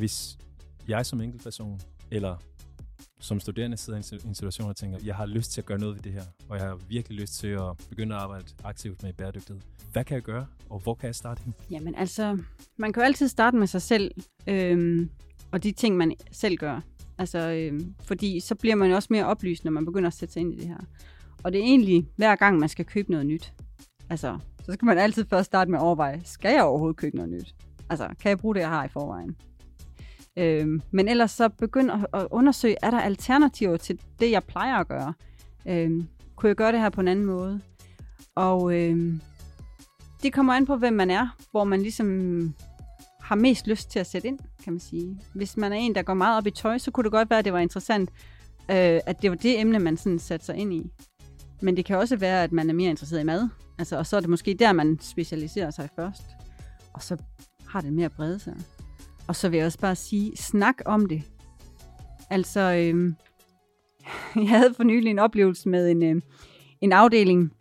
[0.00, 0.38] Hvis
[0.88, 1.80] jeg som enkeltperson,
[2.10, 2.36] eller
[3.20, 5.94] som studerende sidder i en situation og tænker, jeg har lyst til at gøre noget
[5.96, 9.12] ved det her, og jeg har virkelig lyst til at begynde at arbejde aktivt med
[9.12, 9.62] bæredygtighed.
[9.92, 11.54] Hvad kan jeg gøre, og hvor kan jeg starte hen?
[11.70, 12.38] Jamen altså,
[12.76, 14.10] man kan jo altid starte med sig selv,
[14.46, 15.10] øhm,
[15.52, 16.80] og de ting, man selv gør.
[17.18, 20.32] Altså, øhm, fordi så bliver man jo også mere oplyst, når man begynder at sætte
[20.32, 20.78] sig ind i det her.
[21.42, 23.52] Og det er egentlig hver gang, man skal købe noget nyt.
[24.10, 27.30] Altså, så skal man altid først starte med at overveje, skal jeg overhovedet købe noget
[27.30, 27.54] nyt?
[27.90, 29.36] Altså, kan jeg bruge det, jeg har i forvejen?
[30.38, 34.76] Øhm, men ellers så begynd at, at undersøge, er der alternativer til det, jeg plejer
[34.76, 35.14] at gøre?
[35.68, 37.60] Øhm, kunne jeg gøre det her på en anden måde?
[38.34, 39.20] Og øhm,
[40.22, 42.54] det kommer an på, hvem man er, hvor man ligesom
[43.20, 45.20] har mest lyst til at sætte ind, kan man sige.
[45.34, 47.38] Hvis man er en, der går meget op i tøj, så kunne det godt være,
[47.38, 48.10] at det var interessant,
[48.70, 50.90] øh, at det var det emne, man sådan satte sig ind i.
[51.62, 53.48] Men det kan også være, at man er mere interesseret i mad.
[53.78, 56.22] Altså, og så er det måske der, man specialiserer sig først.
[56.92, 57.16] Og så
[57.68, 58.56] har det mere brede sig.
[59.30, 61.22] Og så vil jeg også bare sige, snak om det.
[62.30, 63.12] Altså, øh,
[64.44, 66.22] jeg havde for nylig en oplevelse med en, øh,
[66.80, 67.52] en afdeling,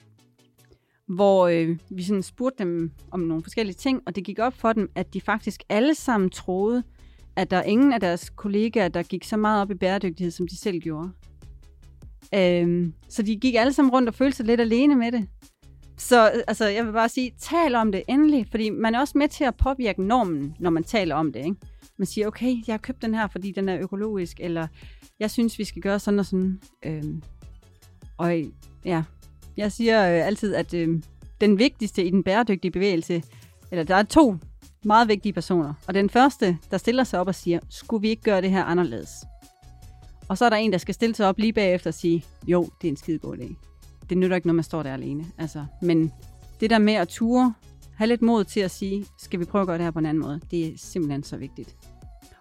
[1.07, 4.73] hvor øh, vi sådan spurgte dem om nogle forskellige ting, og det gik op for
[4.73, 6.83] dem, at de faktisk alle sammen troede,
[7.35, 10.47] at der er ingen af deres kollegaer, der gik så meget op i bæredygtighed, som
[10.47, 11.09] de selv gjorde.
[12.35, 15.27] Øhm, så de gik alle sammen rundt og følte sig lidt alene med det.
[15.99, 19.17] Så øh, altså, jeg vil bare sige, tal om det endelig, fordi man er også
[19.17, 21.39] med til at påvirke normen, når man taler om det.
[21.39, 21.55] Ikke?
[21.97, 24.67] Man siger, okay, jeg har købt den her, fordi den er økologisk, eller
[25.19, 26.61] jeg synes, vi skal gøre sådan og sådan.
[26.85, 27.23] Øhm,
[28.17, 28.43] og
[28.85, 29.03] ja,
[29.57, 31.01] jeg siger øh, altid, at øh,
[31.41, 33.23] den vigtigste i den bæredygtige bevægelse,
[33.71, 34.35] eller der er to
[34.85, 35.73] meget vigtige personer.
[35.87, 38.63] Og den første, der stiller sig op og siger, skulle vi ikke gøre det her
[38.63, 39.09] anderledes?
[40.29, 42.69] Og så er der en, der skal stille sig op lige bagefter og sige, jo,
[42.81, 43.68] det er en skidegod idé.
[44.09, 45.25] Det nytter ikke, noget, man står der alene.
[45.37, 46.11] Altså, men
[46.59, 47.53] det der med at ture,
[47.95, 50.05] have lidt mod til at sige, skal vi prøve at gøre det her på en
[50.05, 51.75] anden måde, det er simpelthen så vigtigt.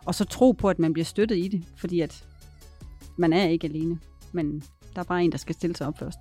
[0.05, 2.25] Og så tro på, at man bliver støttet i det, fordi at
[3.16, 3.98] man er ikke alene,
[4.33, 4.62] men
[4.94, 6.19] der er bare en, der skal stille sig op først.